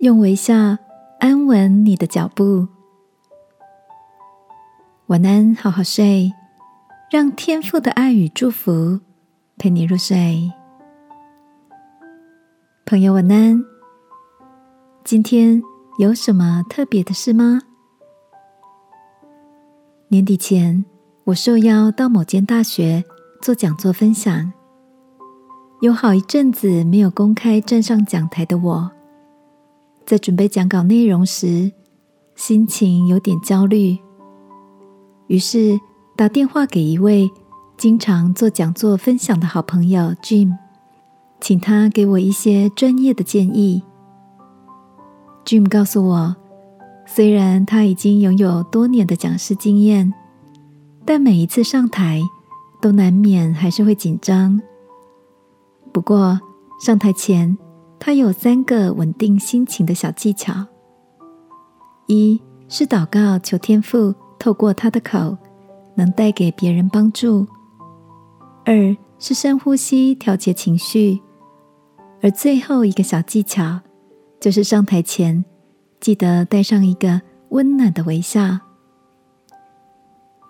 [0.00, 0.78] 用微笑
[1.18, 2.66] 安稳你的脚步。
[5.08, 6.32] 晚安，好好睡，
[7.10, 8.98] 让天赋的爱与祝福
[9.58, 10.50] 陪你入睡。
[12.86, 13.62] 朋友，晚安。
[15.04, 15.62] 今天
[15.98, 17.60] 有什么特别的事吗？
[20.08, 20.82] 年底前，
[21.24, 23.04] 我受邀到某间大学
[23.42, 24.50] 做讲座分享。
[25.82, 28.90] 有好一阵子没有公开站上讲台的我，
[30.10, 31.70] 在准备讲稿内容时，
[32.34, 33.96] 心情有点焦虑。
[35.28, 35.78] 于是
[36.16, 37.30] 打电话给一位
[37.76, 40.56] 经常做讲座分享的好朋友 Jim，
[41.40, 43.84] 请他给我一些专业的建议。
[45.44, 46.34] Jim 告诉我，
[47.06, 50.12] 虽然他已经拥有多年的讲师经验，
[51.04, 52.20] 但每一次上台
[52.82, 54.60] 都难免还是会紧张。
[55.92, 56.40] 不过，
[56.84, 57.56] 上台前，
[58.02, 60.66] 他有三个稳定心情的小技巧：
[62.06, 65.36] 一是祷告求天父透过他的口
[65.94, 67.46] 能带给别人帮助；
[68.64, 71.20] 二是深呼吸调节情绪；
[72.22, 73.80] 而最后一个小技巧，
[74.40, 75.44] 就是上台前
[76.00, 78.58] 记得带上一个温暖的微笑。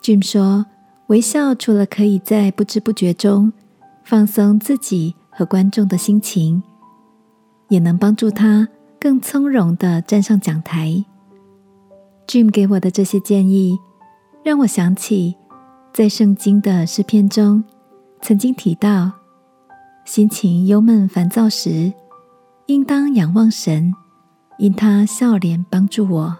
[0.00, 0.64] 据说，
[1.08, 3.52] 微笑除了可以在不知不觉中
[4.04, 5.16] 放松自己。
[5.32, 6.62] 和观众的心情，
[7.70, 8.68] 也能帮助他
[9.00, 11.02] 更从容的站上讲台。
[12.26, 13.78] Jim 给我的这些建议，
[14.44, 15.34] 让我想起
[15.92, 17.64] 在圣经的诗篇中
[18.20, 19.10] 曾经提到，
[20.04, 21.92] 心情忧闷烦躁时，
[22.66, 23.94] 应当仰望神，
[24.58, 26.36] 因他笑脸帮助我。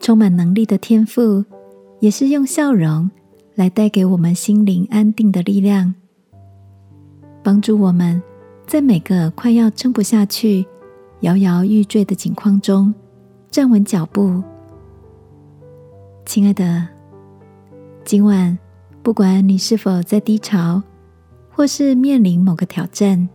[0.00, 1.44] 充满能力的天赋，
[2.00, 3.10] 也是用笑容
[3.54, 5.94] 来带给我们心灵安定的力量。
[7.42, 8.22] 帮助我们
[8.72, 10.64] 在每个快要撑不下去、
[11.20, 12.94] 摇摇欲坠的境况中
[13.50, 14.42] 站稳脚步。
[16.24, 16.88] 亲爱的，
[18.02, 18.58] 今晚
[19.02, 20.82] 不管你是否在低潮，
[21.50, 23.28] 或是面临某个挑战，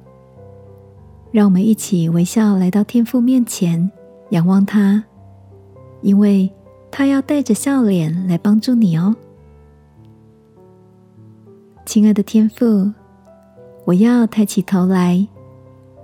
[1.29, 3.91] 让我们一起微笑来到天父面前，
[4.31, 5.03] 仰望他，
[6.01, 6.51] 因为
[6.89, 9.15] 他要带着笑脸来帮助你哦。
[11.85, 12.91] 亲爱的天父。
[13.87, 15.25] 我要抬起头来，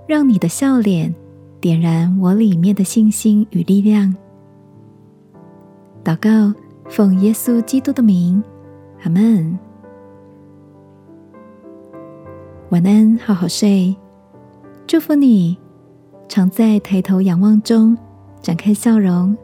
[0.06, 1.14] 让你的笑脸
[1.60, 4.16] 点燃我里面的信心与力量。
[6.02, 6.58] 祷告，
[6.88, 8.42] 奉耶稣基督的名，
[9.02, 9.58] 阿门。
[12.70, 13.94] 晚安，好好睡。
[14.86, 15.58] 祝福你，
[16.26, 17.94] 常在抬头仰望中
[18.40, 19.36] 展开笑容。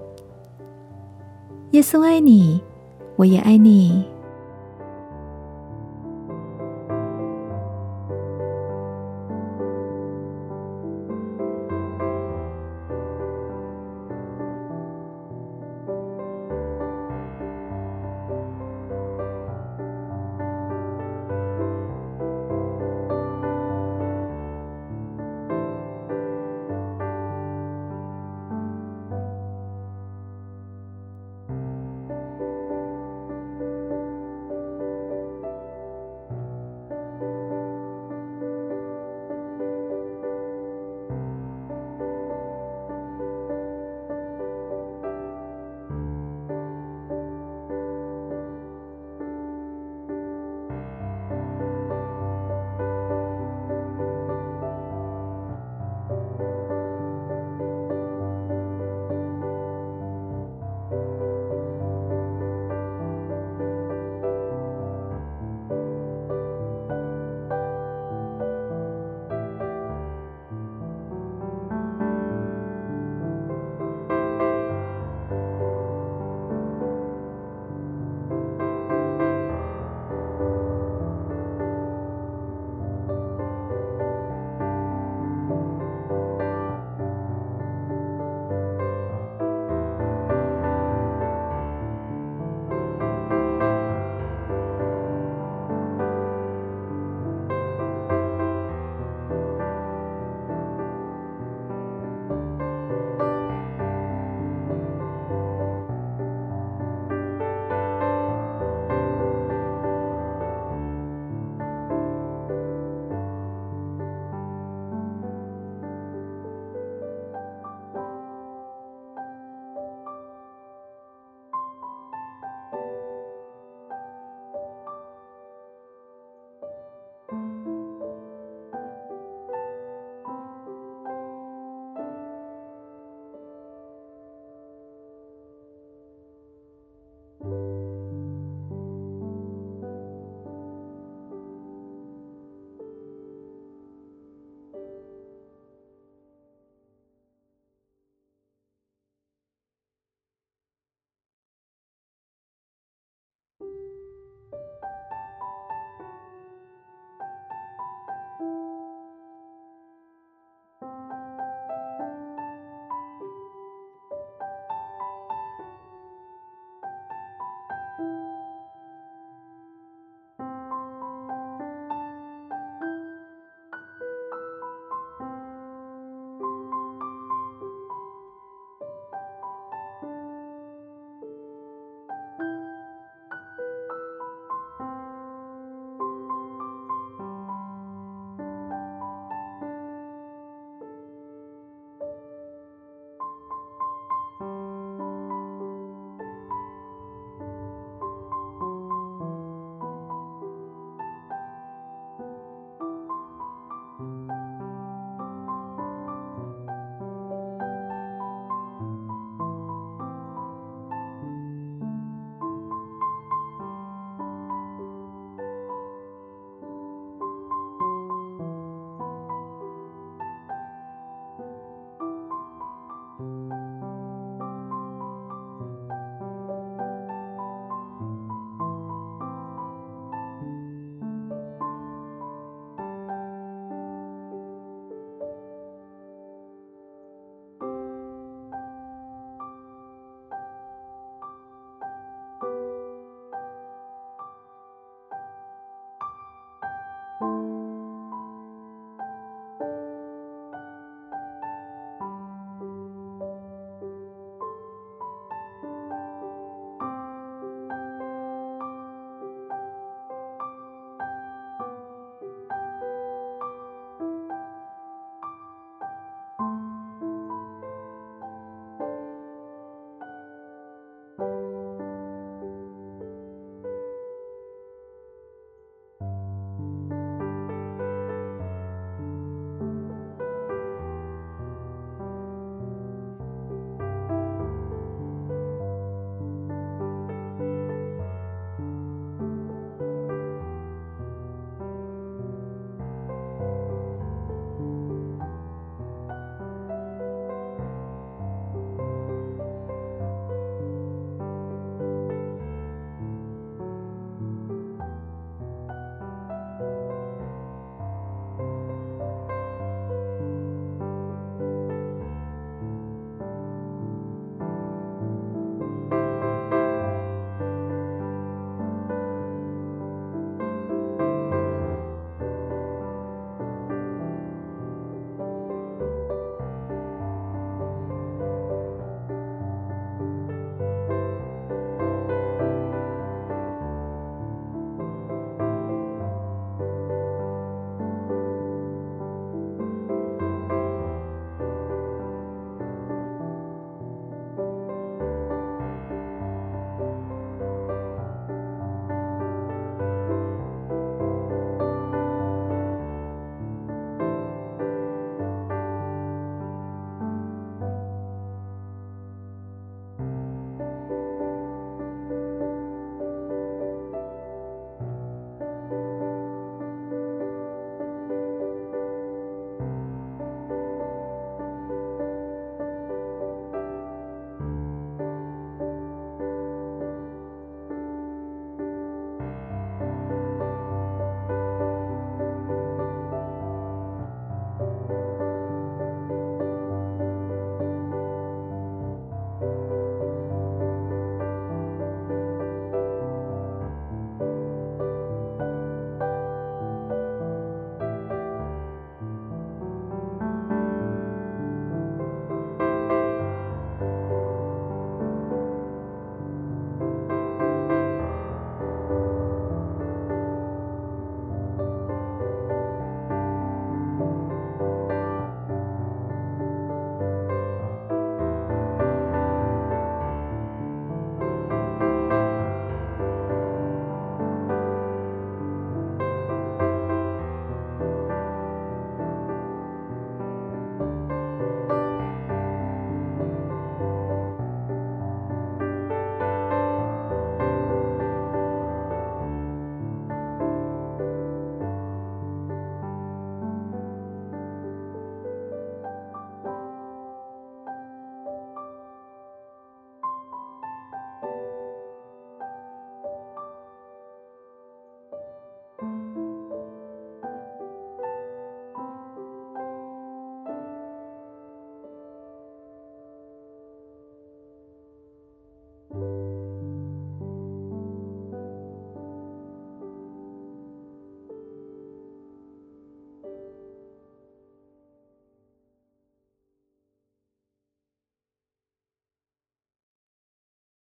[1.73, 2.59] 耶稣爱你，
[3.17, 4.03] 我也爱你。